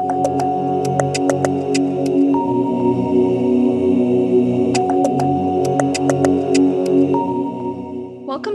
Welcome 0.00 0.16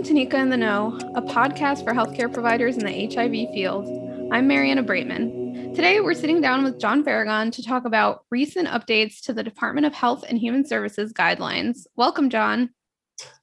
to 0.01 0.13
Nika 0.13 0.37
in 0.39 0.49
the 0.49 0.57
Know, 0.57 0.97
a 1.13 1.21
podcast 1.21 1.83
for 1.83 1.93
healthcare 1.93 2.33
providers 2.33 2.77
in 2.77 2.83
the 2.83 3.05
HIV 3.13 3.53
field. 3.53 3.85
I'm 4.33 4.47
Mariana 4.47 4.83
Braitman. 4.83 5.75
Today, 5.75 5.99
we're 5.99 6.15
sitting 6.15 6.41
down 6.41 6.63
with 6.63 6.79
John 6.79 7.03
Faragon 7.03 7.51
to 7.51 7.61
talk 7.61 7.85
about 7.85 8.25
recent 8.31 8.67
updates 8.67 9.21
to 9.25 9.33
the 9.33 9.43
Department 9.43 9.85
of 9.85 9.93
Health 9.93 10.25
and 10.27 10.39
Human 10.39 10.65
Services 10.65 11.13
guidelines. 11.13 11.85
Welcome, 11.95 12.31
John. 12.31 12.71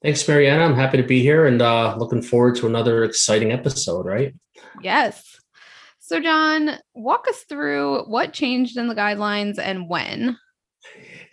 Thanks, 0.03 0.27
Mariana. 0.27 0.65
I'm 0.65 0.75
happy 0.75 0.97
to 0.97 1.05
be 1.05 1.23
here 1.23 1.47
and 1.47 1.63
uh, 1.63 1.95
looking 1.97 2.23
forward 2.23 2.57
to 2.57 2.67
another 2.67 3.05
exciting 3.05 3.53
episode, 3.53 4.07
right? 4.07 4.35
Yes. 4.83 5.39
So, 6.13 6.21
John, 6.21 6.73
walk 6.95 7.27
us 7.27 7.41
through 7.49 8.03
what 8.03 8.35
changed 8.35 8.77
in 8.77 8.87
the 8.87 8.95
guidelines 8.95 9.59
and 9.59 9.89
when. 9.89 10.37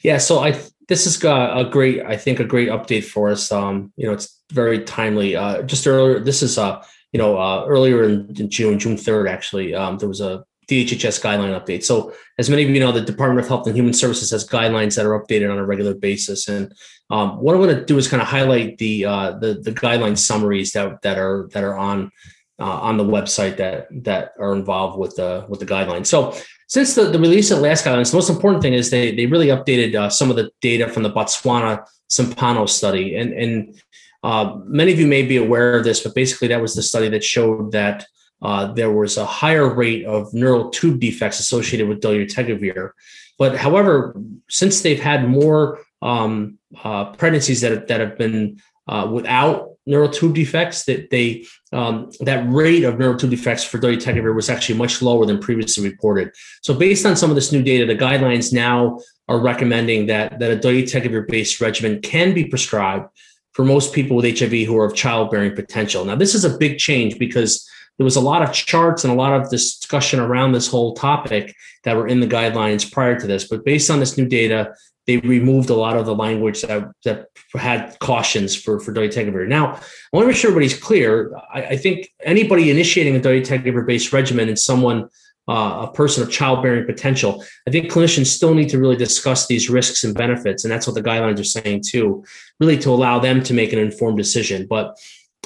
Yeah, 0.06 0.20
so 0.20 0.40
I 0.40 0.58
this 0.88 1.06
is 1.06 1.22
a 1.22 1.68
great, 1.70 2.02
I 2.06 2.16
think, 2.16 2.40
a 2.40 2.46
great 2.46 2.70
update 2.70 3.04
for 3.04 3.30
us. 3.30 3.52
Um, 3.52 3.92
you 3.98 4.08
know, 4.08 4.14
it's 4.14 4.42
very 4.54 4.86
timely. 4.86 5.36
Uh, 5.36 5.64
just 5.64 5.86
earlier, 5.86 6.22
this 6.22 6.42
is 6.42 6.58
uh, 6.58 6.82
you 7.12 7.18
know, 7.18 7.38
uh, 7.38 7.66
earlier 7.68 8.06
in, 8.06 8.50
June, 8.50 8.80
June 8.80 8.96
third, 8.96 9.28
actually, 9.28 9.76
um, 9.76 9.98
there 9.98 10.08
was 10.08 10.22
a 10.22 10.46
DHHS 10.70 11.22
guideline 11.22 11.60
update. 11.60 11.84
So, 11.84 12.14
as 12.38 12.50
many 12.50 12.64
of 12.64 12.70
you 12.70 12.80
know, 12.80 12.94
the 12.94 13.02
Department 13.02 13.42
of 13.42 13.50
Health 13.50 13.68
and 13.68 13.76
Human 13.76 13.92
Services 13.92 14.32
has 14.32 14.48
guidelines 14.48 14.96
that 14.96 15.06
are 15.06 15.22
updated 15.22 15.52
on 15.52 15.58
a 15.58 15.66
regular 15.66 15.94
basis. 15.94 16.48
And 16.48 16.74
um, 17.10 17.32
what 17.32 17.54
I 17.54 17.60
want 17.60 17.72
to 17.72 17.84
do 17.84 17.98
is 17.98 18.08
kind 18.08 18.22
of 18.22 18.30
highlight 18.30 18.78
the 18.78 19.04
uh, 19.04 19.32
the 19.40 19.56
the 19.56 19.74
guideline 19.74 20.18
summaries 20.18 20.72
that 20.72 21.02
that 21.02 21.18
are 21.18 21.50
that 21.52 21.66
are 21.66 21.78
on 21.78 22.12
uh, 22.60 22.80
on 22.80 22.98
the 22.98 23.04
website 23.04 23.58
that 23.58 23.88
that 24.04 24.34
are 24.40 24.54
involved 24.54 24.98
with 25.00 25.16
the 25.16 25.46
with 25.48 25.60
the 25.60 25.66
guidelines. 25.66 26.08
So, 26.08 26.36
since 26.68 26.96
the, 26.96 27.06
the 27.06 27.20
release 27.20 27.52
of 27.52 27.60
last 27.60 27.86
guidelines, 27.86 28.12
the 28.12 28.18
most 28.18 28.30
important 28.30 28.62
thing 28.62 28.74
is 28.74 28.90
they 28.90 29.16
they 29.16 29.26
really 29.26 29.48
updated 29.48 29.96
uh, 29.96 30.10
some 30.10 30.30
of 30.30 30.36
the 30.36 30.52
data 30.62 30.88
from 30.88 31.04
the 31.04 31.12
Botswana 31.12 31.86
Tsepamo 32.10 32.68
study, 32.68 33.16
and 33.16 33.34
and 33.34 33.82
uh, 34.24 34.58
many 34.66 34.92
of 34.92 35.00
you 35.00 35.08
may 35.08 35.24
be 35.24 35.38
aware 35.38 35.78
of 35.78 35.84
this, 35.84 36.02
but 36.02 36.16
basically 36.16 36.50
that 36.50 36.62
was 36.62 36.76
the 36.76 36.84
study 36.84 37.10
that 37.10 37.24
showed 37.24 37.72
that 37.72 38.06
uh, 38.42 38.72
there 38.74 38.92
was 38.92 39.18
a 39.18 39.26
higher 39.26 39.74
rate 39.74 40.06
of 40.06 40.34
neural 40.34 40.70
tube 40.70 41.00
defects 41.00 41.40
associated 41.40 41.88
with 41.88 42.02
dolutegravir. 42.02 42.92
But 43.38 43.56
however, 43.58 44.16
since 44.50 44.82
they've 44.82 45.00
had 45.00 45.28
more 45.28 45.80
um, 46.02 46.58
uh, 46.84 47.14
pregnancies 47.14 47.62
that, 47.62 47.88
that 47.88 48.00
have 48.00 48.18
been 48.18 48.60
uh, 48.88 49.10
without 49.12 49.69
neural 49.90 50.10
tube 50.10 50.36
defects, 50.36 50.86
that 50.86 51.10
they 51.10 51.46
um, 51.74 52.12
that 52.22 52.48
rate 52.50 52.84
of 52.84 53.00
neural 53.00 53.18
tube 53.18 53.32
defects 53.32 53.64
for 53.64 53.80
dolutegravir 53.80 54.36
was 54.36 54.50
actually 54.50 54.78
much 54.78 55.02
lower 55.02 55.26
than 55.26 55.40
previously 55.40 55.90
reported. 55.90 56.32
So, 56.62 56.74
based 56.74 57.06
on 57.06 57.16
some 57.16 57.30
of 57.30 57.36
this 57.36 57.52
new 57.52 57.64
data, 57.64 57.86
the 57.86 57.96
guidelines 57.96 58.54
now 58.54 59.00
are 59.28 59.40
recommending 59.40 60.06
that 60.08 60.40
that 60.40 60.52
a 60.52 60.56
dolutegravir 60.56 61.28
based 61.28 61.60
regimen 61.60 62.02
can 62.02 62.34
be 62.34 62.46
prescribed 62.46 63.10
for 63.54 63.66
most 63.66 63.94
people 63.94 64.16
with 64.16 64.40
HIV 64.40 64.68
who 64.68 64.78
are 64.78 64.86
of 64.86 64.96
childbearing 64.96 65.56
potential. 65.56 66.06
Now, 66.06 66.16
this 66.16 66.36
is 66.36 66.46
a 66.46 66.58
big 66.58 66.78
change 66.78 67.18
because 67.18 67.68
there 67.98 68.06
was 68.06 68.16
a 68.16 68.22
lot 68.22 68.42
of 68.42 68.54
charts 68.54 69.04
and 69.04 69.12
a 69.12 69.16
lot 69.16 69.34
of 69.34 69.50
discussion 69.50 70.22
around 70.22 70.54
this 70.54 70.70
whole 70.70 70.94
topic 70.94 71.54
that 71.84 71.98
were 71.98 72.08
in 72.08 72.22
the 72.22 72.28
guidelines 72.28 72.90
prior 72.90 73.20
to 73.20 73.28
this. 73.28 73.48
But 73.50 73.66
based 73.66 73.90
on 73.90 74.00
this 74.00 74.18
new 74.18 74.26
data, 74.26 74.74
they 75.10 75.18
removed 75.18 75.72
a 75.72 75.74
lot 75.74 75.98
of 75.98 76.06
the 76.06 76.14
language 76.14 76.62
that, 76.62 76.88
that 77.04 77.30
had 77.56 77.98
cautions 77.98 78.56
for, 78.56 78.80
for 78.80 78.94
dolutegravir. 78.94 79.48
Now, 79.48 79.74
I 79.74 80.12
want 80.14 80.26
to 80.26 80.28
make 80.28 80.36
sure 80.36 80.52
everybody's 80.52 80.80
clear. 80.80 81.36
I, 81.52 81.64
I 81.74 81.78
think 81.78 82.12
anybody 82.24 82.70
initiating 82.70 83.16
a 83.16 83.20
dolutegravir 83.20 83.88
based 83.88 84.14
regimen 84.14 84.50
and 84.50 84.60
someone, 84.60 85.10
uh, 85.48 85.88
a 85.90 85.92
person 85.94 86.22
of 86.22 86.30
childbearing 86.30 86.86
potential, 86.86 87.44
I 87.68 87.72
think 87.72 87.92
clinicians 87.92 88.28
still 88.28 88.54
need 88.54 88.70
to 88.70 88.78
really 88.78 88.98
discuss 88.98 89.48
these 89.48 89.68
risks 89.68 90.04
and 90.04 90.14
benefits. 90.14 90.64
And 90.64 90.72
that's 90.72 90.86
what 90.86 90.94
the 90.94 91.02
guidelines 91.02 91.40
are 91.40 91.44
saying 91.44 91.82
too, 91.88 92.24
really 92.60 92.78
to 92.78 92.92
allow 92.92 93.18
them 93.18 93.42
to 93.42 93.54
make 93.56 93.74
an 93.74 93.80
informed 93.80 94.20
decision. 94.20 94.68
But 94.68 94.96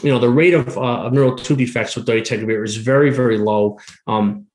you 0.02 0.12
know, 0.12 0.20
the 0.20 0.28
rate 0.30 0.54
of, 0.54 0.78
uh, 0.78 1.06
of 1.06 1.14
neural 1.14 1.38
tube 1.38 1.60
defects 1.60 1.96
with 1.96 2.06
dolutegravir 2.06 2.66
is 2.66 2.76
very, 2.76 3.12
very 3.12 3.38
low 3.38 3.80
um, 4.08 4.48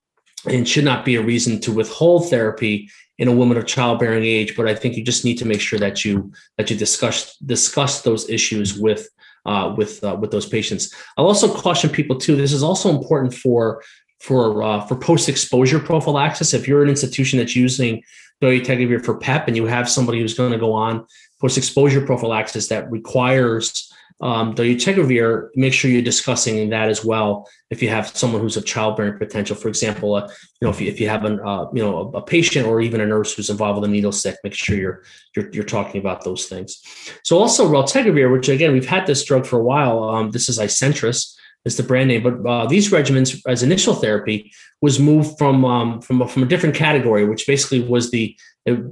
and 0.45 0.67
should 0.67 0.85
not 0.85 1.05
be 1.05 1.15
a 1.15 1.21
reason 1.21 1.59
to 1.61 1.71
withhold 1.71 2.29
therapy 2.29 2.89
in 3.17 3.27
a 3.27 3.33
woman 3.33 3.57
of 3.57 3.65
childbearing 3.65 4.23
age. 4.23 4.55
But 4.55 4.67
I 4.67 4.75
think 4.75 4.95
you 4.95 5.03
just 5.03 5.25
need 5.25 5.37
to 5.39 5.45
make 5.45 5.61
sure 5.61 5.79
that 5.79 6.05
you 6.05 6.31
that 6.57 6.69
you 6.69 6.77
discuss 6.77 7.35
discuss 7.37 8.01
those 8.01 8.29
issues 8.29 8.79
with 8.79 9.09
uh, 9.45 9.73
with 9.77 10.03
uh, 10.03 10.17
with 10.19 10.31
those 10.31 10.47
patients. 10.47 10.93
I'll 11.17 11.27
also 11.27 11.53
caution 11.53 11.89
people 11.89 12.17
too. 12.17 12.35
This 12.35 12.53
is 12.53 12.63
also 12.63 12.89
important 12.89 13.33
for 13.33 13.83
for 14.19 14.63
uh, 14.63 14.81
for 14.81 14.95
post 14.95 15.29
exposure 15.29 15.79
prophylaxis. 15.79 16.53
If 16.53 16.67
you're 16.67 16.83
an 16.83 16.89
institution 16.89 17.39
that's 17.39 17.55
using 17.55 18.03
dolutegravir 18.41 19.03
for 19.03 19.17
PEP 19.17 19.47
and 19.47 19.57
you 19.57 19.65
have 19.65 19.89
somebody 19.89 20.21
who's 20.21 20.33
going 20.33 20.51
to 20.51 20.57
go 20.57 20.71
on 20.71 21.05
post 21.41 21.57
exposure 21.57 22.05
prophylaxis 22.05 22.67
that 22.69 22.89
requires 22.89 23.88
um, 24.21 24.53
dolutegravir, 24.53 25.49
make 25.55 25.73
sure 25.73 25.89
you're 25.89 26.01
discussing 26.01 26.69
that 26.69 26.89
as 26.89 27.05
well. 27.05 27.49
If 27.69 27.81
you 27.81 27.89
have 27.89 28.07
someone 28.07 28.41
who's 28.41 28.57
of 28.57 28.65
childbearing 28.65 29.17
potential, 29.17 29.55
for 29.55 29.69
example, 29.69 30.15
uh, 30.15 30.27
you 30.27 30.65
know, 30.65 30.69
if 30.69 30.81
you, 30.81 30.87
if 30.89 30.99
you 30.99 31.07
have 31.07 31.23
an, 31.23 31.39
uh, 31.39 31.65
you 31.73 31.81
know, 31.81 32.11
a, 32.13 32.17
a, 32.17 32.21
patient 32.21 32.67
or 32.67 32.81
even 32.81 32.99
a 32.99 33.05
nurse 33.05 33.33
who's 33.33 33.49
involved 33.49 33.79
with 33.79 33.89
a 33.89 33.91
needle 33.91 34.11
stick, 34.11 34.35
make 34.43 34.53
sure 34.53 34.75
you're, 34.75 35.03
you're, 35.35 35.49
you're 35.51 35.63
talking 35.63 36.01
about 36.01 36.23
those 36.23 36.47
things. 36.47 36.81
So 37.23 37.37
also 37.37 37.69
raltegravir, 37.69 38.31
which 38.31 38.49
again, 38.49 38.73
we've 38.73 38.85
had 38.85 39.07
this 39.07 39.23
drug 39.23 39.45
for 39.45 39.59
a 39.59 39.63
while. 39.63 40.03
Um, 40.03 40.31
this 40.31 40.49
is 40.49 40.59
Isentress 40.59 41.35
is 41.65 41.77
the 41.77 41.83
brand 41.83 42.07
name, 42.07 42.23
but 42.23 42.45
uh, 42.49 42.65
these 42.67 42.91
regimens 42.91 43.41
as 43.47 43.63
initial 43.63 43.93
therapy 43.93 44.51
was 44.81 44.99
moved 44.99 45.37
from 45.37 45.65
um, 45.65 46.01
from 46.01 46.25
from 46.27 46.43
a 46.43 46.45
different 46.45 46.75
category, 46.75 47.25
which 47.25 47.45
basically 47.45 47.81
was 47.81 48.11
the 48.11 48.35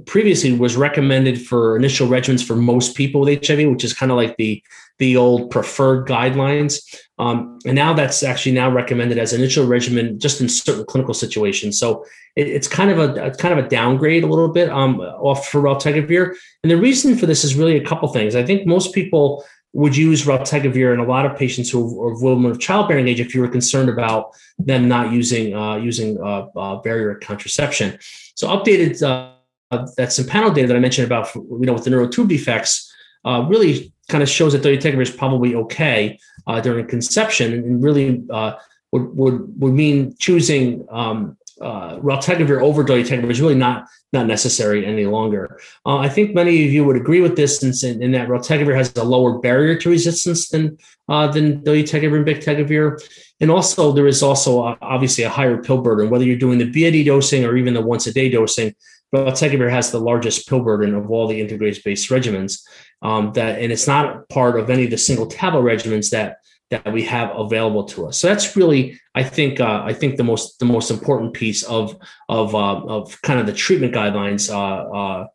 previously 0.06 0.52
was 0.52 0.76
recommended 0.76 1.46
for 1.46 1.76
initial 1.76 2.08
regimens 2.08 2.44
for 2.44 2.56
most 2.56 2.96
people 2.96 3.22
with 3.22 3.46
HIV, 3.46 3.70
which 3.70 3.84
is 3.84 3.92
kind 3.92 4.10
of 4.10 4.16
like 4.16 4.36
the 4.36 4.62
the 4.98 5.16
old 5.16 5.50
preferred 5.50 6.06
guidelines. 6.06 6.82
Um, 7.18 7.58
and 7.64 7.74
now 7.74 7.92
that's 7.94 8.22
actually 8.22 8.52
now 8.52 8.70
recommended 8.70 9.18
as 9.18 9.32
initial 9.32 9.66
regimen 9.66 10.18
just 10.18 10.40
in 10.40 10.48
certain 10.48 10.84
clinical 10.84 11.14
situations. 11.14 11.78
So 11.78 12.04
it, 12.36 12.48
it's 12.48 12.68
kind 12.68 12.90
of 12.90 12.98
a 12.98 13.30
kind 13.32 13.58
of 13.58 13.64
a 13.64 13.68
downgrade 13.68 14.24
a 14.24 14.26
little 14.26 14.48
bit 14.48 14.70
um, 14.70 15.00
off 15.00 15.48
for 15.48 15.60
raltegravir. 15.60 16.34
And 16.62 16.70
the 16.70 16.76
reason 16.76 17.16
for 17.16 17.26
this 17.26 17.44
is 17.44 17.54
really 17.54 17.76
a 17.76 17.84
couple 17.84 18.08
things. 18.08 18.34
I 18.34 18.44
think 18.44 18.66
most 18.66 18.94
people 18.94 19.44
would 19.74 19.96
use 19.96 20.24
raltegravir 20.24 20.94
in 20.94 21.00
a 21.00 21.04
lot 21.04 21.26
of 21.26 21.36
patients 21.36 21.70
who 21.70 22.02
are 22.02 22.18
women 22.22 22.50
of 22.50 22.58
childbearing 22.58 23.06
age 23.06 23.20
if 23.20 23.34
you 23.34 23.40
were 23.40 23.48
concerned 23.48 23.88
about 23.88 24.30
them 24.58 24.88
not 24.88 25.12
using 25.12 25.54
uh, 25.54 25.76
using 25.76 26.18
uh, 26.20 26.46
uh, 26.56 26.76
barrier 26.76 27.14
contraception. 27.16 27.98
So 28.34 28.48
updated 28.48 29.02
uh, 29.02 29.34
that 29.70 30.08
Tsepamo 30.08 30.54
data 30.54 30.68
that 30.68 30.76
I 30.76 30.80
mentioned 30.80 31.06
about 31.06 31.34
you 31.34 31.58
know 31.60 31.74
with 31.74 31.84
the 31.84 31.90
neural 31.90 32.08
tube 32.08 32.28
defects 32.28 32.92
uh, 33.24 33.44
really 33.48 33.92
kind 34.08 34.22
of 34.22 34.28
shows 34.28 34.52
that 34.52 34.62
dolutegravir 34.62 35.02
is 35.02 35.10
probably 35.10 35.54
okay 35.54 36.18
uh, 36.46 36.60
during 36.60 36.86
conception 36.86 37.52
and 37.52 37.82
really 37.82 38.24
uh, 38.30 38.52
would, 38.92 39.16
would, 39.16 39.60
would 39.60 39.74
mean 39.74 40.14
choosing 40.18 40.86
um, 40.90 41.36
uh, 41.60 41.96
raltegravir 41.98 42.62
over 42.62 42.84
dolutegravir 42.84 43.30
is 43.30 43.40
really 43.40 43.54
not 43.54 43.88
not 44.12 44.26
necessary 44.26 44.86
any 44.86 45.04
longer. 45.04 45.60
Uh, 45.84 45.98
I 45.98 46.08
think 46.08 46.34
many 46.34 46.64
of 46.64 46.72
you 46.72 46.82
would 46.84 46.96
agree 46.96 47.20
with 47.20 47.36
this 47.36 47.62
in, 47.62 48.02
in 48.02 48.12
that 48.12 48.28
raltegravir 48.28 48.74
has 48.74 48.96
a 48.96 49.04
lower 49.04 49.38
barrier 49.38 49.76
to 49.80 49.90
resistance 49.90 50.48
than 50.48 50.78
uh, 51.08 51.26
than 51.26 51.62
dolutegravir 51.62 52.16
and 52.16 52.26
bictegravir, 52.26 53.02
and 53.40 53.50
also 53.50 53.92
there 53.92 54.06
is 54.06 54.22
also 54.22 54.62
uh, 54.62 54.76
obviously 54.80 55.24
a 55.24 55.28
higher 55.28 55.58
pill 55.62 55.82
burden. 55.82 56.10
Whether 56.10 56.24
you're 56.24 56.38
doing 56.38 56.58
the 56.58 56.70
BID 56.70 57.06
dosing 57.06 57.44
or 57.44 57.56
even 57.56 57.74
the 57.74 57.82
once 57.82 58.06
a 58.06 58.12
day 58.12 58.30
dosing, 58.30 58.74
raltegravir 59.14 59.70
has 59.70 59.90
the 59.90 60.00
largest 60.00 60.48
pill 60.48 60.60
burden 60.60 60.94
of 60.94 61.10
all 61.10 61.26
the 61.26 61.40
integrase 61.40 61.82
based 61.82 62.10
regimens 62.10 62.62
um, 63.02 63.32
that 63.32 63.58
and 63.58 63.72
it's 63.72 63.86
not 63.86 64.28
part 64.28 64.58
of 64.58 64.70
any 64.70 64.84
of 64.84 64.90
the 64.90 64.98
single 64.98 65.26
tablet 65.26 65.62
regimens 65.62 66.10
that 66.10 66.38
that 66.70 66.92
we 66.92 67.02
have 67.02 67.34
available 67.34 67.84
to 67.84 68.06
us. 68.06 68.18
So 68.18 68.28
that's 68.28 68.54
really, 68.54 69.00
I 69.14 69.22
think, 69.22 69.58
uh, 69.58 69.82
I 69.84 69.94
think 69.94 70.16
the 70.16 70.24
most 70.24 70.58
the 70.58 70.66
most 70.66 70.90
important 70.90 71.32
piece 71.32 71.62
of 71.62 71.96
of 72.28 72.54
uh, 72.54 72.80
of 72.84 73.20
kind 73.22 73.40
of 73.40 73.46
the 73.46 73.52
treatment 73.52 73.94
guidelines 73.94 74.52
uh, 74.52 74.90
uh, 74.94 75.26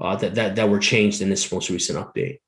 uh, 0.00 0.16
that 0.16 0.34
that 0.36 0.56
that 0.56 0.68
were 0.68 0.78
changed 0.78 1.22
in 1.22 1.28
this 1.28 1.50
most 1.50 1.70
recent 1.70 1.98
update. 1.98 2.38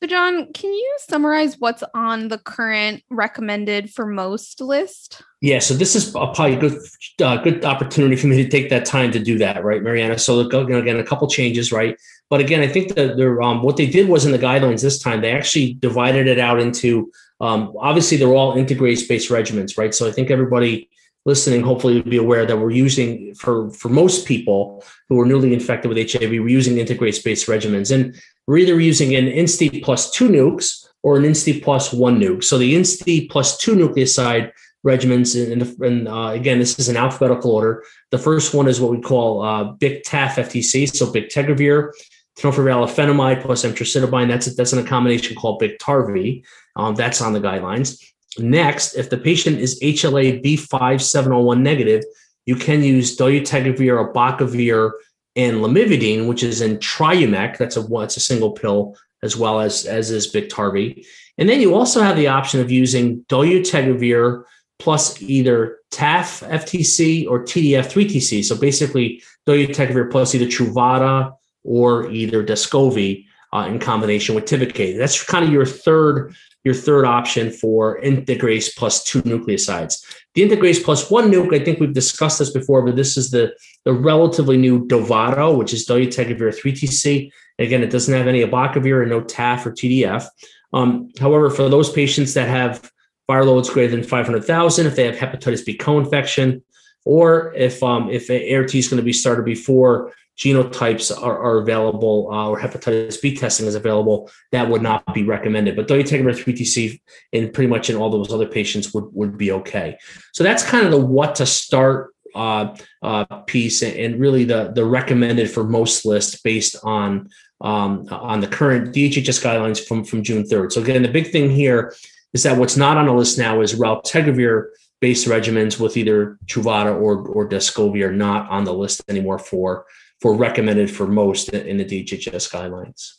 So, 0.00 0.06
John, 0.06 0.52
can 0.52 0.72
you 0.72 0.96
summarize 1.08 1.58
what's 1.58 1.82
on 1.92 2.28
the 2.28 2.38
current 2.38 3.02
recommended 3.10 3.90
for 3.90 4.06
most 4.06 4.60
list? 4.60 5.22
Yeah, 5.40 5.58
so 5.58 5.74
this 5.74 5.96
is 5.96 6.12
probably 6.12 6.54
a 6.54 6.60
good 6.60 6.78
uh, 7.20 7.38
good 7.38 7.64
opportunity 7.64 8.14
for 8.14 8.28
me 8.28 8.40
to 8.40 8.48
take 8.48 8.70
that 8.70 8.86
time 8.86 9.10
to 9.10 9.18
do 9.18 9.38
that, 9.38 9.64
right, 9.64 9.82
Mariana? 9.82 10.16
So 10.16 10.38
again, 10.38 11.00
a 11.00 11.02
couple 11.02 11.26
changes, 11.26 11.72
right? 11.72 11.98
But 12.30 12.38
again, 12.38 12.60
I 12.60 12.68
think 12.68 12.94
that 12.94 13.16
they're, 13.16 13.42
um, 13.42 13.60
what 13.64 13.76
they 13.76 13.86
did 13.86 14.08
was 14.08 14.24
in 14.24 14.30
the 14.30 14.38
guidelines 14.38 14.82
this 14.82 15.02
time, 15.02 15.20
they 15.20 15.32
actually 15.32 15.74
divided 15.74 16.28
it 16.28 16.38
out 16.38 16.60
into 16.60 17.10
um, 17.40 17.74
obviously 17.80 18.18
they're 18.18 18.28
all 18.28 18.54
integrase 18.54 19.08
based 19.08 19.32
regimens, 19.32 19.76
right? 19.76 19.92
So 19.92 20.06
I 20.06 20.12
think 20.12 20.30
everybody 20.30 20.88
listening 21.24 21.62
hopefully 21.62 21.94
would 21.94 22.08
be 22.08 22.18
aware 22.18 22.46
that 22.46 22.56
we're 22.56 22.70
using 22.70 23.34
for 23.34 23.70
for 23.70 23.88
most 23.88 24.26
people 24.26 24.84
who 25.08 25.20
are 25.20 25.26
newly 25.26 25.52
infected 25.52 25.88
with 25.88 26.12
HIV, 26.12 26.30
we're 26.30 26.48
using 26.48 26.76
integrase 26.76 27.22
based 27.24 27.48
regimens, 27.48 27.92
and 27.92 28.14
we're 28.48 28.56
either 28.56 28.80
using 28.80 29.14
an 29.14 29.26
INSTI 29.26 29.82
plus 29.84 30.10
two 30.10 30.30
nukes 30.30 30.86
or 31.02 31.18
an 31.18 31.24
INSTI 31.24 31.62
plus 31.62 31.92
one 31.92 32.18
nuke. 32.18 32.42
So 32.42 32.56
the 32.56 32.74
INSTI 32.74 33.28
plus 33.30 33.58
two 33.58 33.76
nucleoside 33.76 34.52
regimens. 34.86 35.36
And, 35.36 35.62
and 35.82 36.08
uh, 36.08 36.28
again, 36.28 36.58
this 36.58 36.78
is 36.78 36.88
an 36.88 36.96
alphabetical 36.96 37.50
order. 37.50 37.84
The 38.10 38.16
first 38.16 38.54
one 38.54 38.66
is 38.66 38.80
what 38.80 38.90
we 38.90 39.02
call 39.02 39.42
uh, 39.42 39.64
BIC-TAF 39.72 40.30
FTC, 40.30 40.96
so 40.96 41.12
bictegravir, 41.12 41.92
tenofovir 42.38 43.42
plus 43.42 43.64
emtricitabine. 43.64 44.28
That's 44.28 44.54
that's 44.56 44.72
in 44.72 44.78
a 44.78 44.84
combination 44.84 45.36
called 45.36 45.60
Biktarvy. 45.60 46.42
Um, 46.74 46.94
that's 46.94 47.20
on 47.20 47.34
the 47.34 47.40
guidelines. 47.40 48.02
Next, 48.38 48.94
if 48.94 49.10
the 49.10 49.18
patient 49.18 49.58
is 49.58 49.78
HLA 49.80 50.42
B5701 50.42 51.60
negative, 51.60 52.02
you 52.46 52.56
can 52.56 52.82
use 52.82 53.14
dolutegravir, 53.14 54.10
abacavir, 54.10 54.92
and 55.38 55.58
lamivudine, 55.58 56.26
which 56.26 56.42
is 56.42 56.60
in 56.60 56.76
Triumec. 56.78 57.56
That's 57.56 57.76
a 57.76 57.82
that's 57.82 58.16
a 58.16 58.20
single 58.20 58.50
pill 58.50 58.96
as 59.22 59.36
well 59.36 59.60
as 59.60 59.86
as 59.86 60.10
is 60.10 60.30
Biktarvy. 60.30 61.06
And 61.38 61.48
then 61.48 61.60
you 61.60 61.74
also 61.74 62.02
have 62.02 62.16
the 62.16 62.26
option 62.26 62.60
of 62.60 62.70
using 62.70 63.24
dolutegravir 63.28 64.42
plus 64.80 65.22
either 65.22 65.78
TAF 65.92 66.46
FTC 66.48 67.28
or 67.28 67.44
TDF 67.44 67.86
3TC. 67.86 68.44
So 68.44 68.56
basically, 68.56 69.22
dolutegravir 69.46 70.10
plus 70.10 70.34
either 70.34 70.46
Truvada 70.46 71.32
or 71.62 72.10
either 72.10 72.44
Descovy 72.44 73.26
uh, 73.52 73.66
in 73.68 73.78
combination 73.78 74.34
with 74.34 74.44
Tivicay. 74.44 74.98
That's 74.98 75.22
kind 75.24 75.44
of 75.44 75.52
your 75.52 75.66
third 75.66 76.34
your 76.64 76.74
third 76.74 77.04
option 77.04 77.50
for 77.50 78.00
integrase 78.00 78.74
plus 78.76 79.04
two 79.04 79.22
nucleosides. 79.22 80.04
The 80.34 80.48
integrase 80.48 80.82
plus 80.82 81.10
one 81.10 81.30
nuke, 81.30 81.58
I 81.58 81.64
think 81.64 81.80
we've 81.80 81.92
discussed 81.92 82.38
this 82.38 82.50
before, 82.50 82.82
but 82.82 82.96
this 82.96 83.16
is 83.16 83.30
the, 83.30 83.54
the 83.84 83.92
relatively 83.92 84.56
new 84.56 84.86
Dovato, 84.86 85.56
which 85.56 85.72
is 85.72 85.86
dolutegravir 85.86 86.54
3TC. 86.58 87.30
Again, 87.58 87.82
it 87.82 87.90
doesn't 87.90 88.14
have 88.14 88.26
any 88.26 88.42
abacavir 88.42 89.02
and 89.02 89.10
no 89.10 89.20
TAF 89.22 89.66
or 89.66 89.72
TDF. 89.72 90.26
Um, 90.72 91.10
however, 91.18 91.50
for 91.50 91.68
those 91.68 91.90
patients 91.90 92.34
that 92.34 92.48
have 92.48 92.90
viral 93.28 93.46
loads 93.46 93.70
greater 93.70 93.94
than 93.94 94.04
500,000, 94.04 94.86
if 94.86 94.96
they 94.96 95.04
have 95.04 95.16
hepatitis 95.16 95.64
B 95.64 95.74
co-infection, 95.74 96.62
or 97.04 97.54
if 97.54 97.82
um, 97.82 98.10
if 98.10 98.28
ART 98.28 98.74
is 98.74 98.88
going 98.88 98.98
to 98.98 99.02
be 99.02 99.12
started 99.12 99.44
before 99.44 100.12
genotypes 100.38 101.10
are, 101.10 101.38
are 101.38 101.58
available 101.58 102.28
uh, 102.32 102.48
or 102.48 102.58
hepatitis 102.58 103.20
B 103.20 103.34
testing 103.34 103.66
is 103.66 103.74
available, 103.74 104.30
that 104.52 104.68
would 104.68 104.82
not 104.82 105.12
be 105.12 105.24
recommended. 105.24 105.74
But 105.74 105.88
dolutegravir 105.88 106.42
3TC 106.42 107.00
in 107.32 107.50
pretty 107.50 107.68
much 107.68 107.90
in 107.90 107.96
all 107.96 108.08
those 108.08 108.32
other 108.32 108.46
patients 108.46 108.94
would, 108.94 109.06
would 109.12 109.36
be 109.36 109.50
okay. 109.52 109.98
So 110.32 110.44
that's 110.44 110.62
kind 110.62 110.84
of 110.86 110.92
the 110.92 111.04
what 111.04 111.34
to 111.36 111.46
start 111.46 112.14
uh, 112.34 112.76
uh, 113.02 113.24
piece 113.46 113.82
and 113.82 114.20
really 114.20 114.44
the, 114.44 114.70
the 114.74 114.84
recommended 114.84 115.50
for 115.50 115.64
most 115.64 116.04
lists 116.04 116.40
based 116.40 116.76
on 116.84 117.28
um, 117.60 118.06
on 118.12 118.40
the 118.40 118.46
current 118.46 118.94
DHHS 118.94 119.42
guidelines 119.42 119.84
from, 119.84 120.04
from 120.04 120.22
June 120.22 120.44
3rd. 120.44 120.70
So 120.70 120.80
again, 120.80 121.02
the 121.02 121.08
big 121.08 121.32
thing 121.32 121.50
here 121.50 121.92
is 122.32 122.44
that 122.44 122.56
what's 122.56 122.76
not 122.76 122.96
on 122.96 123.06
the 123.06 123.12
list 123.12 123.36
now 123.36 123.60
is 123.62 123.74
raltegravir 123.74 124.66
based 125.00 125.26
regimens 125.26 125.80
with 125.80 125.96
either 125.96 126.38
Truvada 126.46 126.94
or, 126.94 127.26
or 127.26 127.48
Descovy 127.48 128.04
are 128.04 128.12
not 128.12 128.48
on 128.50 128.64
the 128.64 128.74
list 128.74 129.02
anymore 129.08 129.38
for 129.38 129.86
for 130.20 130.34
recommended 130.34 130.90
for 130.90 131.06
most 131.06 131.50
in 131.50 131.76
the 131.76 131.84
DHHS 131.84 132.50
guidelines. 132.50 133.12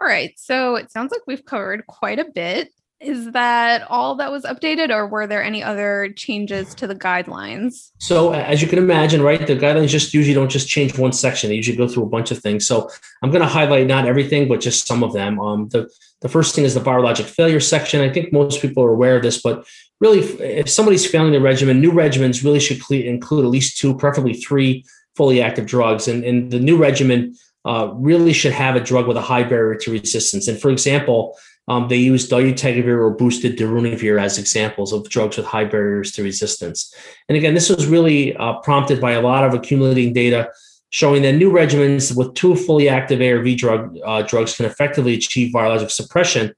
All 0.00 0.06
right. 0.06 0.32
So 0.36 0.76
it 0.76 0.90
sounds 0.90 1.12
like 1.12 1.20
we've 1.26 1.44
covered 1.44 1.86
quite 1.86 2.18
a 2.18 2.24
bit. 2.24 2.72
Is 3.00 3.32
that 3.32 3.86
all 3.88 4.16
that 4.16 4.30
was 4.30 4.44
updated, 4.44 4.94
or 4.94 5.06
were 5.06 5.26
there 5.26 5.42
any 5.42 5.62
other 5.62 6.12
changes 6.16 6.74
to 6.74 6.86
the 6.86 6.94
guidelines? 6.94 7.92
So, 7.98 8.34
as 8.34 8.60
you 8.60 8.68
can 8.68 8.78
imagine, 8.78 9.22
right, 9.22 9.46
the 9.46 9.56
guidelines 9.56 9.88
just 9.88 10.12
usually 10.12 10.34
don't 10.34 10.50
just 10.50 10.68
change 10.68 10.98
one 10.98 11.12
section; 11.12 11.48
they 11.48 11.56
usually 11.56 11.78
go 11.78 11.88
through 11.88 12.02
a 12.02 12.10
bunch 12.10 12.30
of 12.30 12.40
things. 12.40 12.66
So, 12.66 12.90
I'm 13.22 13.30
going 13.30 13.40
to 13.40 13.48
highlight 13.48 13.86
not 13.86 14.04
everything, 14.04 14.48
but 14.48 14.60
just 14.60 14.86
some 14.86 15.02
of 15.02 15.14
them. 15.14 15.40
Um, 15.40 15.70
the 15.70 15.90
the 16.20 16.28
first 16.28 16.54
thing 16.54 16.64
is 16.64 16.74
the 16.74 16.80
virologic 16.80 17.24
failure 17.24 17.58
section. 17.58 18.02
I 18.02 18.12
think 18.12 18.34
most 18.34 18.60
people 18.60 18.84
are 18.84 18.92
aware 18.92 19.16
of 19.16 19.22
this, 19.22 19.40
but 19.40 19.66
really, 19.98 20.20
if 20.20 20.68
somebody's 20.68 21.06
failing 21.06 21.32
the 21.32 21.40
regimen, 21.40 21.80
new 21.80 21.92
regimens 21.92 22.44
really 22.44 22.60
should 22.60 22.82
include 22.90 23.46
at 23.46 23.50
least 23.50 23.78
two, 23.78 23.96
preferably 23.96 24.34
three 24.34 24.84
fully 25.16 25.42
active 25.42 25.66
drugs. 25.66 26.08
And, 26.08 26.24
and 26.24 26.50
the 26.50 26.60
new 26.60 26.76
regimen 26.76 27.36
uh, 27.64 27.92
really 27.94 28.32
should 28.32 28.52
have 28.52 28.76
a 28.76 28.80
drug 28.80 29.06
with 29.06 29.16
a 29.16 29.22
high 29.22 29.42
barrier 29.42 29.78
to 29.78 29.92
resistance. 29.92 30.48
And 30.48 30.60
for 30.60 30.70
example, 30.70 31.36
um, 31.68 31.88
they 31.88 31.96
use 31.96 32.28
dolutegravir 32.28 32.98
or 32.98 33.10
boosted 33.10 33.56
darunavir 33.56 34.20
as 34.20 34.38
examples 34.38 34.92
of 34.92 35.08
drugs 35.08 35.36
with 35.36 35.46
high 35.46 35.64
barriers 35.64 36.12
to 36.12 36.22
resistance. 36.22 36.92
And 37.28 37.36
again, 37.36 37.54
this 37.54 37.68
was 37.68 37.86
really 37.86 38.34
uh, 38.36 38.54
prompted 38.60 39.00
by 39.00 39.12
a 39.12 39.20
lot 39.20 39.44
of 39.44 39.54
accumulating 39.54 40.12
data 40.12 40.50
showing 40.90 41.22
that 41.22 41.34
new 41.34 41.50
regimens 41.52 42.16
with 42.16 42.34
two 42.34 42.56
fully 42.56 42.88
active 42.88 43.20
ARV 43.20 43.56
drug 43.56 43.96
uh, 44.04 44.22
drugs 44.22 44.56
can 44.56 44.66
effectively 44.66 45.14
achieve 45.14 45.52
virologic 45.52 45.90
suppression, 45.90 46.52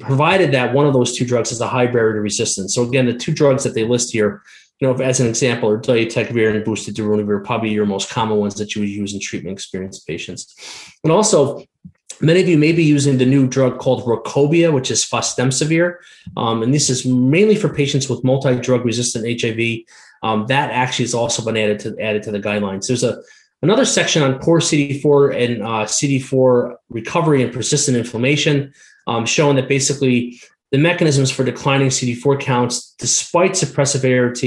provided 0.00 0.52
that 0.52 0.74
one 0.74 0.86
of 0.86 0.92
those 0.92 1.16
two 1.16 1.24
drugs 1.24 1.50
has 1.50 1.60
a 1.60 1.68
high 1.68 1.86
barrier 1.86 2.14
to 2.14 2.20
resistance. 2.20 2.74
So 2.74 2.82
again, 2.82 3.06
the 3.06 3.14
two 3.14 3.32
drugs 3.32 3.62
that 3.64 3.74
they 3.74 3.84
list 3.84 4.12
here 4.12 4.42
you 4.80 4.86
know, 4.86 4.94
as 5.02 5.20
an 5.20 5.26
example, 5.26 5.68
or 5.70 5.80
dolutegravir 5.80 6.54
and 6.54 6.64
boosted 6.64 6.96
darunavir, 6.96 7.44
probably 7.44 7.70
your 7.70 7.86
most 7.86 8.10
common 8.10 8.36
ones 8.36 8.56
that 8.56 8.74
you 8.74 8.82
would 8.82 8.90
use 8.90 9.14
in 9.14 9.20
treatment 9.20 9.54
experienced 9.54 10.06
patients. 10.06 10.54
And 11.02 11.12
also, 11.12 11.64
many 12.20 12.40
of 12.40 12.48
you 12.48 12.58
may 12.58 12.72
be 12.72 12.84
using 12.84 13.16
the 13.16 13.26
new 13.26 13.46
drug 13.46 13.78
called 13.78 14.04
Rukobia, 14.04 14.72
which 14.72 14.90
is 14.90 15.04
fostemsavir. 15.04 15.96
Um, 16.36 16.62
and 16.62 16.74
this 16.74 16.90
is 16.90 17.06
mainly 17.06 17.56
for 17.56 17.72
patients 17.72 18.08
with 18.08 18.24
multi-drug 18.24 18.84
resistant 18.84 19.40
HIV. 19.40 19.84
Um, 20.22 20.46
that 20.48 20.70
actually 20.70 21.04
has 21.04 21.14
also 21.14 21.44
been 21.44 21.56
added 21.56 21.78
to 21.80 21.96
added 22.00 22.22
to 22.24 22.30
the 22.30 22.40
guidelines. 22.40 22.86
There's 22.86 23.04
a 23.04 23.22
another 23.62 23.84
section 23.84 24.22
on 24.22 24.38
poor 24.38 24.60
CD4 24.60 25.36
and 25.36 25.62
uh, 25.62 25.84
CD4 25.84 26.76
recovery 26.90 27.42
and 27.42 27.52
persistent 27.52 27.96
inflammation, 27.96 28.72
um, 29.06 29.24
showing 29.26 29.56
that 29.56 29.68
basically 29.68 30.40
the 30.72 30.78
mechanisms 30.78 31.30
for 31.30 31.44
declining 31.44 31.88
CD4 31.88 32.40
counts 32.40 32.94
despite 32.98 33.52
suppressive 33.52 34.04
ART. 34.04 34.42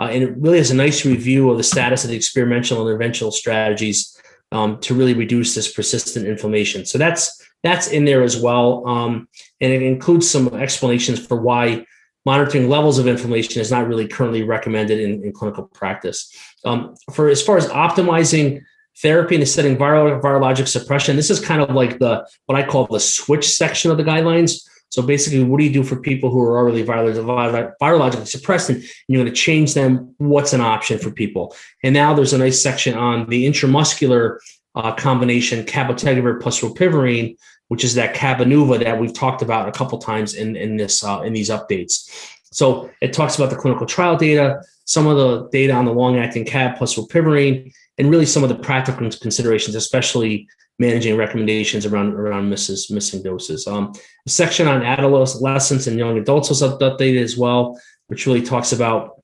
Uh, 0.00 0.12
and 0.12 0.22
it 0.22 0.34
really 0.36 0.58
has 0.58 0.70
a 0.70 0.74
nice 0.74 1.04
review 1.04 1.50
of 1.50 1.58
the 1.58 1.62
status 1.62 2.04
of 2.04 2.10
the 2.10 2.16
experimental 2.16 2.86
and 2.86 3.00
interventional 3.00 3.32
strategies 3.32 4.18
um, 4.50 4.78
to 4.80 4.94
really 4.94 5.14
reduce 5.14 5.54
this 5.54 5.72
persistent 5.72 6.26
inflammation. 6.26 6.84
So 6.84 6.98
that's 6.98 7.40
that's 7.62 7.88
in 7.88 8.04
there 8.04 8.22
as 8.22 8.36
well, 8.36 8.86
um, 8.88 9.28
and 9.60 9.72
it 9.72 9.82
includes 9.82 10.28
some 10.28 10.48
explanations 10.48 11.24
for 11.24 11.40
why 11.40 11.86
monitoring 12.26 12.68
levels 12.68 12.98
of 12.98 13.06
inflammation 13.06 13.60
is 13.60 13.70
not 13.70 13.86
really 13.86 14.08
currently 14.08 14.42
recommended 14.42 14.98
in, 14.98 15.24
in 15.24 15.32
clinical 15.32 15.64
practice. 15.64 16.34
Um, 16.64 16.94
for 17.12 17.28
as 17.28 17.40
far 17.42 17.56
as 17.56 17.68
optimizing 17.68 18.62
therapy 19.00 19.36
and 19.36 19.48
setting 19.48 19.76
viral 19.76 20.20
virologic 20.20 20.66
suppression, 20.66 21.16
this 21.16 21.30
is 21.30 21.38
kind 21.38 21.62
of 21.62 21.70
like 21.70 21.98
the 21.98 22.26
what 22.46 22.58
I 22.58 22.66
call 22.66 22.86
the 22.86 23.00
switch 23.00 23.48
section 23.48 23.90
of 23.90 23.96
the 23.96 24.04
guidelines 24.04 24.60
so 24.92 25.00
basically, 25.00 25.42
what 25.42 25.56
do 25.56 25.64
you 25.64 25.72
do 25.72 25.82
for 25.82 25.96
people 25.96 26.28
who 26.28 26.38
are 26.42 26.58
already 26.58 26.84
virologically 26.84 28.26
suppressed 28.26 28.68
and 28.68 28.84
you're 29.08 29.22
going 29.22 29.34
to 29.34 29.40
change 29.40 29.72
them? 29.72 30.14
What's 30.18 30.52
an 30.52 30.60
option 30.60 30.98
for 30.98 31.10
people? 31.10 31.56
And 31.82 31.94
now 31.94 32.12
there's 32.12 32.34
a 32.34 32.38
nice 32.38 32.60
section 32.60 32.92
on 32.94 33.26
the 33.30 33.46
intramuscular 33.46 34.36
uh, 34.74 34.92
combination 34.92 35.64
cabotegravir 35.64 36.42
plus 36.42 36.60
rilpivirine, 36.60 37.38
which 37.68 37.84
is 37.84 37.94
that 37.94 38.14
Cabenuva 38.14 38.84
that 38.84 39.00
we've 39.00 39.14
talked 39.14 39.40
about 39.40 39.66
a 39.66 39.72
couple 39.72 39.96
times 39.96 40.34
in 40.34 40.56
in 40.56 40.76
this 40.76 41.02
uh, 41.02 41.22
in 41.22 41.32
these 41.32 41.48
updates. 41.48 42.10
So 42.52 42.90
it 43.00 43.14
talks 43.14 43.36
about 43.36 43.48
the 43.48 43.56
clinical 43.56 43.86
trial 43.86 44.18
data, 44.18 44.62
some 44.84 45.06
of 45.06 45.16
the 45.16 45.48
data 45.48 45.72
on 45.72 45.86
the 45.86 45.92
long-acting 45.94 46.44
cab 46.44 46.76
plus 46.76 46.96
rilpivirine, 46.96 47.72
and 47.96 48.10
really 48.10 48.26
some 48.26 48.42
of 48.42 48.50
the 48.50 48.56
practical 48.56 49.08
considerations, 49.08 49.74
especially 49.74 50.48
managing 50.78 51.16
recommendations 51.16 51.86
around 51.86 52.14
around 52.14 52.48
misses, 52.48 52.90
missing 52.90 53.22
doses. 53.22 53.66
Um, 53.66 53.92
a 54.26 54.30
section 54.30 54.66
on 54.66 54.82
adolescents 54.82 55.86
and 55.86 55.98
young 55.98 56.18
adults 56.18 56.48
was 56.48 56.62
updated 56.62 57.22
as 57.22 57.36
well, 57.36 57.80
which 58.08 58.26
really 58.26 58.42
talks 58.42 58.72
about 58.72 59.22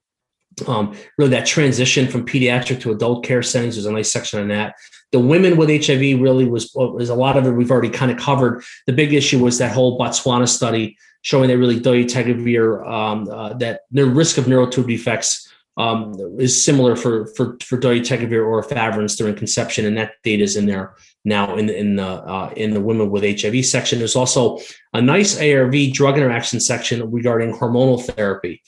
um, 0.67 0.97
really 1.17 1.31
that 1.31 1.47
transition 1.47 2.09
from 2.09 2.27
pediatric 2.27 2.81
to 2.81 2.91
adult 2.91 3.25
care 3.25 3.43
settings. 3.43 3.77
There's 3.77 3.87
a 3.87 3.93
nice 3.93 4.13
section 4.13 4.41
on 4.41 4.49
that. 4.49 4.75
The 5.13 5.21
women 5.21 5.57
with 5.57 5.69
HIV 5.69 6.21
really 6.21 6.45
was 6.45 6.71
was 6.75 7.09
a 7.09 7.15
lot 7.15 7.37
of 7.37 7.47
it 7.47 7.53
we've 7.53 7.71
already 7.71 7.91
kind 7.91 8.11
of 8.11 8.19
covered. 8.19 8.63
The 8.87 8.93
big 8.93 9.15
issue 9.15 9.43
was 9.43 9.59
that 9.59 9.73
whole 9.73 9.99
Botswana 9.99 10.49
study 10.49 10.97
showing 11.23 11.49
that 11.49 11.59
really 11.59 11.81
dolutegravir 11.81 12.87
um, 12.89 13.29
uh, 13.29 13.55
that 13.55 13.83
the 13.91 14.07
risk 14.07 14.39
of 14.39 14.49
neural 14.49 14.69
tube 14.69 14.89
defects 14.89 15.48
um, 15.79 16.13
is 16.39 16.63
similar 16.63 16.97
for 16.97 17.27
for 17.29 17.57
for 17.65 17.79
dolutegravir 17.79 18.45
or 18.45 18.63
efavirenz 18.63 19.17
during 19.17 19.37
conception, 19.37 19.87
and 19.87 19.97
that 19.97 20.15
data 20.25 20.43
is 20.43 20.57
in 20.57 20.67
there 20.67 20.95
now 21.25 21.57
in 21.57 21.71
in 21.71 21.97
the 21.97 22.07
uh, 22.07 22.53
in 22.57 22.75
the 22.75 22.81
women 22.81 23.11
with 23.11 23.23
HIV 23.23 23.65
section. 23.65 23.99
There's 23.99 24.17
also 24.17 24.59
a 24.93 25.01
nice 25.01 25.41
ARV 25.41 25.93
drug 25.93 26.19
interaction 26.19 26.59
section 26.59 27.11
regarding 27.11 27.55
hormonal 27.55 28.05
therapy. 28.05 28.61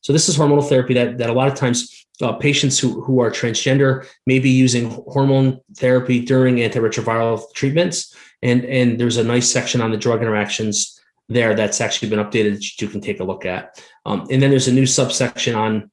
So 0.00 0.12
this 0.12 0.28
is 0.28 0.38
hormonal 0.38 0.66
therapy 0.66 0.94
that 0.94 1.18
that 1.18 1.28
a 1.28 1.32
lot 1.32 1.48
of 1.48 1.56
times 1.56 2.06
uh, 2.22 2.34
patients 2.34 2.78
who 2.78 3.02
who 3.02 3.20
are 3.20 3.32
transgender 3.32 4.06
may 4.24 4.38
be 4.38 4.50
using 4.50 4.90
hormone 4.90 5.58
therapy 5.76 6.24
during 6.24 6.56
antiretroviral 6.56 7.52
treatments, 7.54 8.14
and 8.42 8.64
and 8.64 9.00
there's 9.00 9.16
a 9.16 9.24
nice 9.24 9.50
section 9.50 9.80
on 9.80 9.90
the 9.90 9.96
drug 9.96 10.22
interactions 10.22 10.94
there 11.28 11.54
that's 11.54 11.80
actually 11.80 12.08
been 12.08 12.20
updated 12.20 12.54
that 12.54 12.80
you 12.80 12.88
can 12.88 13.00
take 13.00 13.20
a 13.20 13.24
look 13.24 13.44
at. 13.44 13.82
Um, 14.06 14.26
and 14.30 14.40
then 14.40 14.50
there's 14.50 14.68
a 14.68 14.72
new 14.72 14.86
subsection 14.86 15.54
on 15.54 15.90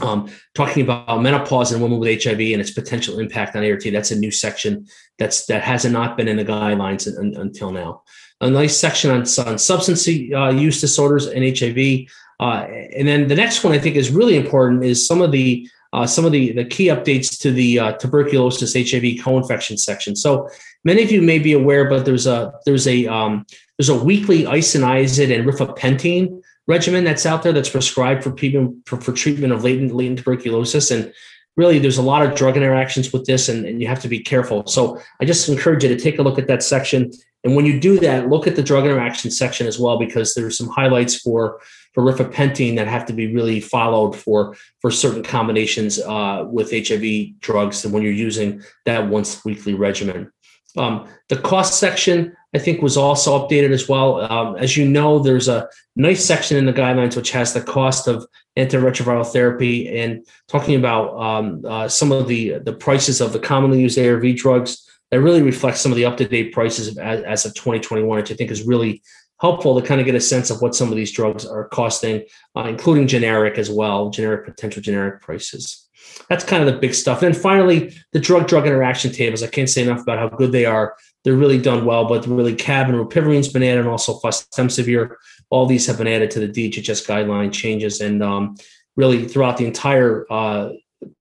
um, 0.00 0.30
talking 0.54 0.82
about 0.82 1.20
menopause 1.20 1.72
in 1.72 1.80
women 1.80 1.98
with 1.98 2.22
HIV 2.22 2.40
and 2.40 2.60
its 2.60 2.70
potential 2.70 3.18
impact 3.18 3.54
on 3.56 3.64
ART. 3.64 3.84
That's 3.92 4.10
a 4.10 4.18
new 4.18 4.30
section 4.30 4.86
that's 5.18 5.46
that 5.46 5.62
has 5.62 5.84
not 5.84 6.16
been 6.16 6.28
in 6.28 6.36
the 6.36 6.44
guidelines 6.44 7.06
until 7.16 7.70
now. 7.70 8.02
A 8.40 8.50
nice 8.50 8.76
section 8.76 9.10
on, 9.10 9.20
on 9.46 9.58
substance 9.58 10.08
uh, 10.08 10.48
use 10.48 10.80
disorders 10.80 11.26
and 11.26 11.56
HIV. 11.56 12.08
Uh, 12.40 12.66
and 12.96 13.06
then 13.06 13.28
the 13.28 13.36
next 13.36 13.62
one 13.62 13.72
I 13.72 13.78
think 13.78 13.96
is 13.96 14.10
really 14.10 14.36
important 14.36 14.82
is 14.82 15.06
some 15.06 15.20
of 15.20 15.30
the 15.30 15.68
uh, 15.92 16.06
some 16.06 16.24
of 16.24 16.32
the, 16.32 16.52
the 16.52 16.64
key 16.64 16.86
updates 16.86 17.38
to 17.38 17.52
the 17.52 17.78
uh, 17.78 17.92
tuberculosis 17.92 18.72
HIV 18.72 19.22
co-infection 19.22 19.76
section. 19.76 20.16
So 20.16 20.48
many 20.84 21.02
of 21.02 21.12
you 21.12 21.20
may 21.20 21.38
be 21.38 21.52
aware, 21.52 21.88
but 21.88 22.06
there's 22.06 22.26
a 22.26 22.54
there's 22.64 22.88
a 22.88 23.06
um, 23.06 23.44
there's 23.76 23.90
a 23.90 24.02
weekly 24.02 24.44
isoniazid 24.44 25.34
and 25.34 25.46
rifapentine 25.46 26.42
regimen 26.66 27.04
that's 27.04 27.26
out 27.26 27.42
there 27.42 27.52
that's 27.52 27.70
prescribed 27.70 28.22
for 28.22 28.30
people 28.30 28.74
for, 28.86 29.00
for 29.00 29.12
treatment 29.12 29.52
of 29.52 29.64
latent 29.64 29.94
latent 29.94 30.18
tuberculosis. 30.18 30.90
And 30.90 31.12
really 31.56 31.78
there's 31.78 31.98
a 31.98 32.02
lot 32.02 32.24
of 32.24 32.34
drug 32.34 32.56
interactions 32.56 33.12
with 33.12 33.26
this 33.26 33.48
and, 33.48 33.66
and 33.66 33.80
you 33.80 33.88
have 33.88 34.00
to 34.00 34.08
be 34.08 34.20
careful. 34.20 34.66
So 34.66 35.00
i 35.20 35.24
just 35.24 35.48
encourage 35.48 35.82
you 35.82 35.88
to 35.88 35.98
take 35.98 36.18
a 36.18 36.22
look 36.22 36.38
at 36.38 36.48
that 36.48 36.62
section. 36.62 37.10
And 37.44 37.56
when 37.56 37.66
you 37.66 37.80
do 37.80 37.98
that 38.00 38.28
look 38.28 38.46
at 38.46 38.56
the 38.56 38.62
drug 38.62 38.84
interaction 38.84 39.30
section 39.30 39.66
as 39.66 39.78
well 39.78 39.98
because 39.98 40.34
there's 40.34 40.56
some 40.56 40.68
highlights 40.68 41.16
for 41.16 41.60
for 41.92 42.02
rifapentine 42.02 42.76
that 42.76 42.88
have 42.88 43.04
to 43.06 43.12
be 43.12 43.34
really 43.34 43.60
followed 43.60 44.16
for 44.16 44.56
for 44.80 44.90
certain 44.90 45.22
combinations 45.22 45.98
uh, 46.00 46.44
with 46.48 46.70
hiv 46.70 47.04
drugs 47.40 47.84
and 47.84 47.92
when 47.92 48.02
you're 48.02 48.12
using 48.12 48.62
that 48.86 49.08
once 49.08 49.44
weekly 49.44 49.74
regimen 49.74 50.30
um, 50.76 51.08
the 51.28 51.36
cost 51.36 51.78
section, 51.78 52.36
I 52.54 52.58
think, 52.58 52.82
was 52.82 52.96
also 52.96 53.38
updated 53.38 53.72
as 53.72 53.88
well. 53.88 54.20
Um, 54.20 54.56
as 54.56 54.76
you 54.76 54.88
know, 54.88 55.18
there's 55.18 55.48
a 55.48 55.68
nice 55.96 56.24
section 56.24 56.56
in 56.56 56.66
the 56.66 56.72
guidelines 56.72 57.16
which 57.16 57.30
has 57.32 57.52
the 57.52 57.62
cost 57.62 58.08
of 58.08 58.26
antiretroviral 58.58 59.30
therapy 59.30 59.88
and 59.98 60.26
talking 60.48 60.76
about 60.76 61.16
um, 61.18 61.64
uh, 61.66 61.88
some 61.88 62.12
of 62.12 62.28
the 62.28 62.58
the 62.58 62.72
prices 62.72 63.20
of 63.20 63.32
the 63.32 63.38
commonly 63.38 63.80
used 63.80 63.98
ARV 63.98 64.36
drugs 64.36 64.88
that 65.10 65.20
really 65.20 65.42
reflects 65.42 65.80
some 65.80 65.92
of 65.92 65.96
the 65.96 66.06
up 66.06 66.16
to 66.16 66.26
date 66.26 66.52
prices 66.52 66.96
as, 66.98 67.22
as 67.22 67.44
of 67.44 67.54
2021, 67.54 68.16
which 68.16 68.32
I 68.32 68.34
think 68.34 68.50
is 68.50 68.62
really 68.62 69.02
helpful 69.40 69.78
to 69.78 69.86
kind 69.86 70.00
of 70.00 70.06
get 70.06 70.14
a 70.14 70.20
sense 70.20 70.50
of 70.50 70.62
what 70.62 70.74
some 70.74 70.88
of 70.88 70.96
these 70.96 71.12
drugs 71.12 71.44
are 71.44 71.68
costing, 71.68 72.24
uh, 72.56 72.62
including 72.62 73.06
generic 73.06 73.58
as 73.58 73.70
well, 73.70 74.08
generic 74.08 74.46
potential 74.46 74.80
generic 74.80 75.20
prices. 75.20 75.81
That's 76.28 76.44
kind 76.44 76.66
of 76.66 76.72
the 76.72 76.80
big 76.80 76.94
stuff. 76.94 77.22
And 77.22 77.36
finally, 77.36 77.94
the 78.12 78.20
drug 78.20 78.48
drug 78.48 78.66
interaction 78.66 79.12
tables. 79.12 79.42
I 79.42 79.48
can't 79.48 79.68
say 79.68 79.82
enough 79.82 80.02
about 80.02 80.18
how 80.18 80.28
good 80.28 80.52
they 80.52 80.64
are. 80.64 80.96
They're 81.24 81.34
really 81.34 81.60
done 81.60 81.84
well, 81.84 82.08
but 82.08 82.26
really 82.26 82.54
CAB 82.54 82.88
and 82.88 82.98
rilpivirine's 82.98 83.48
been 83.48 83.62
added, 83.62 83.80
and 83.80 83.88
also 83.88 84.18
fostemsavir. 84.20 85.16
All 85.50 85.66
these 85.66 85.86
have 85.86 85.98
been 85.98 86.06
added 86.06 86.30
to 86.32 86.40
the 86.40 86.48
DHHS 86.48 87.06
guideline 87.06 87.52
changes, 87.52 88.00
and 88.00 88.22
um, 88.22 88.56
really 88.96 89.28
throughout 89.28 89.56
the 89.56 89.66
entire 89.66 90.26
uh, 90.30 90.70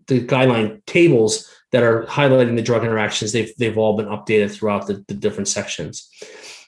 the 0.08 0.26
guideline 0.26 0.84
tables 0.86 1.50
that 1.72 1.84
are 1.84 2.04
highlighting 2.06 2.56
the 2.56 2.62
drug 2.62 2.84
interactions, 2.84 3.32
they've 3.32 3.56
they've 3.58 3.78
all 3.78 3.96
been 3.96 4.08
updated 4.08 4.52
throughout 4.52 4.88
the, 4.88 5.04
the 5.08 5.14
different 5.14 5.48
sections. 5.48 6.10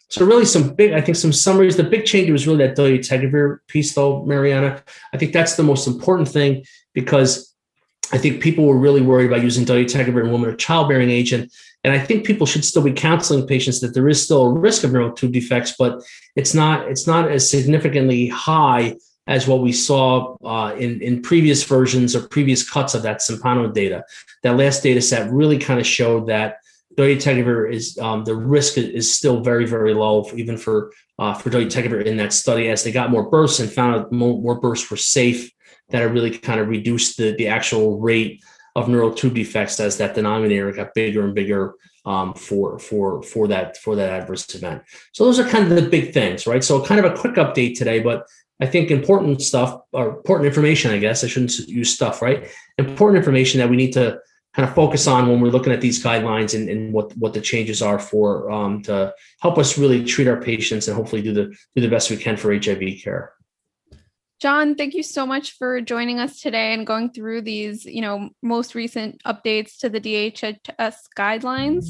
So 0.10 0.26
really 0.26 0.46
some 0.46 0.76
big, 0.76 0.94
I 0.94 1.02
think 1.02 1.18
some 1.18 1.34
summaries. 1.34 1.76
The 1.76 1.84
big 1.84 2.06
change 2.06 2.30
was 2.30 2.46
really 2.46 2.66
that 2.68 2.78
dolutegravir 2.78 3.58
piece 3.68 3.96
though, 3.96 4.24
Mariana. 4.26 4.84
I 5.12 5.18
think 5.18 5.34
that's 5.34 5.56
the 5.56 5.64
most 5.64 5.88
important 5.88 6.30
thing 6.30 6.66
because 6.94 7.53
I 8.12 8.18
think 8.18 8.44
people 8.44 8.66
were 8.66 8.78
really 8.78 9.02
worried 9.02 9.28
about 9.28 9.44
using 9.44 9.66
dolutegravir 9.66 10.26
in 10.26 10.32
women 10.32 10.50
of 10.50 10.58
childbearing 10.58 11.10
age. 11.10 11.34
And, 11.34 11.50
and 11.84 11.94
I 11.94 12.00
think 12.00 12.26
people 12.26 12.46
should 12.46 12.66
still 12.66 12.84
be 12.84 12.92
counseling 12.92 13.48
patients 13.48 13.80
that 13.82 13.94
there 13.94 14.08
is 14.08 14.24
still 14.24 14.44
a 14.44 14.54
risk 14.54 14.84
of 14.84 14.92
neural 14.92 15.12
tube 15.12 15.32
defects, 15.32 15.76
but 15.78 16.04
it's 16.36 16.54
not, 16.54 16.88
it's 16.90 17.08
not 17.08 17.32
as 17.32 17.50
significantly 17.50 18.28
high 18.28 18.98
as 19.26 19.48
what 19.48 19.62
we 19.62 19.72
saw 19.72 20.36
uh, 20.44 20.76
in, 20.76 21.02
in 21.02 21.22
previous 21.22 21.64
versions 21.64 22.16
or 22.16 22.28
previous 22.28 22.70
cuts 22.70 22.94
of 22.94 23.04
that 23.04 23.20
Tsepamo 23.20 23.74
data. 23.74 24.04
That 24.44 24.58
last 24.58 24.84
data 24.84 25.02
set 25.02 25.32
really 25.32 25.58
kind 25.58 25.80
of 25.80 25.88
showed 25.88 26.28
that 26.28 26.58
dolutegravir 26.96 27.74
is 27.74 27.98
um, 27.98 28.24
the 28.26 28.36
risk 28.36 28.78
is 28.78 29.14
still 29.14 29.42
very, 29.42 29.66
very 29.66 29.94
low, 29.94 30.30
even 30.36 30.58
for 30.58 30.92
uh, 31.20 31.34
for 31.34 31.50
dolutegravir 31.50 32.06
in 32.06 32.18
that 32.18 32.34
study 32.34 32.70
as 32.70 32.84
they 32.84 32.92
got 32.92 33.12
more 33.12 33.30
bursts 33.30 33.60
and 33.60 33.72
found 33.72 33.96
out 33.96 34.12
more, 34.12 34.40
more 34.42 34.60
bursts 34.60 34.90
were 34.92 34.98
safe 34.98 35.50
that 35.94 36.02
have 36.02 36.12
really 36.12 36.38
kind 36.38 36.60
of 36.60 36.68
reduced 36.68 37.18
the, 37.18 37.32
the 37.38 37.48
actual 37.48 38.00
rate 38.00 38.44
of 38.76 38.90
neural 38.90 39.14
tube 39.14 39.36
defects 39.36 39.80
as 39.80 39.98
that 39.98 40.16
denominator 40.16 40.72
got 40.72 40.94
bigger 40.96 41.24
and 41.24 41.36
bigger 41.36 41.76
um, 42.06 42.34
for 42.34 42.80
for 42.80 43.22
for 43.22 43.48
that 43.48 43.78
for 43.78 43.96
that 43.96 44.10
adverse 44.10 44.54
event. 44.56 44.82
So 45.14 45.24
those 45.24 45.40
are 45.40 45.48
kind 45.48 45.72
of 45.72 45.82
the 45.82 45.90
big 45.90 46.12
things, 46.12 46.46
right? 46.48 46.64
So 46.64 46.84
kind 46.84 47.04
of 47.04 47.10
a 47.10 47.16
quick 47.16 47.36
update 47.36 47.78
today, 47.78 48.00
but 48.00 48.26
I 48.60 48.66
think 48.66 48.92
important 48.92 49.42
stuff 49.42 49.82
or 49.94 50.10
important 50.10 50.48
information, 50.48 50.92
I 50.92 50.98
guess 50.98 51.24
I 51.24 51.28
shouldn't 51.28 51.58
use 51.60 51.94
stuff, 51.94 52.22
right? 52.22 52.50
Important 52.78 53.18
information 53.18 53.60
that 53.60 53.70
we 53.70 53.78
need 53.78 53.94
to 53.94 54.20
kind 54.56 54.68
of 54.68 54.76
focus 54.76 55.08
on 55.08 55.28
when 55.28 55.40
we're 55.40 55.50
looking 55.50 55.74
at 55.74 55.82
these 55.82 56.04
guidelines 56.04 56.56
and, 56.56 56.70
and 56.70 56.92
what 56.92 57.16
what 57.18 57.34
the 57.34 57.42
changes 57.42 57.82
are 57.84 58.00
for 58.00 58.52
um, 58.52 58.82
to 58.84 59.14
help 59.42 59.60
us 59.60 59.78
really 59.78 60.04
treat 60.04 60.28
our 60.28 60.42
patients 60.42 60.88
and 60.88 60.98
hopefully 60.98 61.22
do 61.22 61.34
the 61.34 61.46
do 61.76 61.82
the 61.82 61.88
best 61.88 62.10
we 62.10 62.18
can 62.18 62.36
for 62.36 62.52
HIV 62.52 63.02
care. 63.04 63.34
John, 64.44 64.76
thank 64.76 64.94
you 64.94 65.04
so 65.04 65.26
much 65.26 65.54
for 65.54 65.80
joining 65.80 66.20
us 66.20 66.42
today 66.42 66.74
and 66.74 66.86
going 66.86 67.12
through 67.12 67.44
these, 67.44 67.86
you 67.86 68.02
know, 68.02 68.32
most 68.42 68.76
recent 68.76 69.24
updates 69.24 69.78
to 69.78 69.90
the 69.90 70.02
DHHS 70.02 70.96
guidelines. 71.18 71.86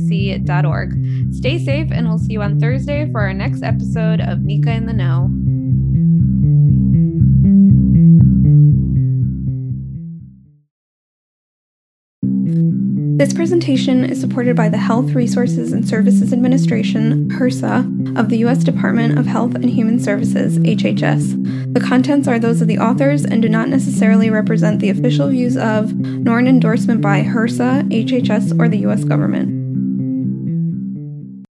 Stay 1.32 1.58
safe, 1.64 1.90
and 1.90 2.08
we'll 2.08 2.18
see 2.18 2.32
you 2.32 2.42
on 2.42 2.60
Thursday 2.60 3.10
for 3.10 3.20
our 3.20 3.32
next 3.32 3.62
episode 3.62 4.20
of 4.20 4.42
Nika 4.42 4.70
in 4.70 4.86
the 4.86 4.92
Know. 4.92 5.30
This 13.18 13.32
presentation 13.32 14.04
is 14.04 14.20
supported 14.20 14.56
by 14.56 14.68
the 14.68 14.76
Health 14.76 15.12
Resources 15.12 15.72
and 15.72 15.88
Services 15.88 16.34
Administration, 16.34 17.30
HRSA, 17.30 18.18
of 18.18 18.28
the 18.28 18.36
U.S. 18.38 18.62
Department 18.62 19.18
of 19.18 19.24
Health 19.24 19.54
and 19.54 19.70
Human 19.70 19.98
Services, 19.98 20.58
HHS. 20.58 21.72
The 21.72 21.80
contents 21.80 22.28
are 22.28 22.38
those 22.38 22.60
of 22.60 22.68
the 22.68 22.78
authors 22.78 23.24
and 23.24 23.40
do 23.40 23.48
not 23.48 23.70
necessarily 23.70 24.28
represent 24.28 24.80
the 24.80 24.90
official 24.90 25.30
views 25.30 25.56
of, 25.56 25.94
nor 25.94 26.38
an 26.38 26.46
endorsement 26.46 27.00
by 27.00 27.22
HRSA, 27.22 27.90
HHS, 27.90 28.60
or 28.60 28.68
the 28.68 28.80
U.S. 28.80 29.04
government. 29.04 29.55